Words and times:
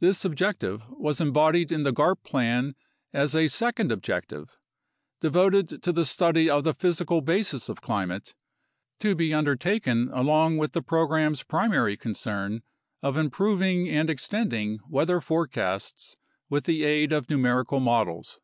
This 0.00 0.24
objective 0.24 0.82
was 0.88 1.20
embodied 1.20 1.70
in 1.70 1.84
the 1.84 1.92
garp 1.92 2.24
plan 2.24 2.74
as 3.12 3.32
a 3.32 3.46
"sec 3.46 3.78
ond 3.78 3.92
objective" 3.92 4.58
devoted 5.20 5.84
to 5.84 5.92
the 5.92 6.04
study 6.04 6.50
of 6.50 6.64
the 6.64 6.74
physical 6.74 7.20
basis 7.20 7.68
of 7.68 7.80
climate, 7.80 8.34
to 8.98 9.14
be 9.14 9.32
undertaken 9.32 10.08
along 10.12 10.56
with 10.56 10.72
the 10.72 10.82
program's 10.82 11.44
primary 11.44 11.96
concern 11.96 12.64
of 13.04 13.16
improving 13.16 13.88
and 13.88 14.10
extending 14.10 14.80
weather 14.88 15.20
forecasts 15.20 16.16
with 16.48 16.64
the 16.64 16.82
aid 16.82 17.12
of 17.12 17.30
numerical 17.30 17.78
models. 17.78 18.40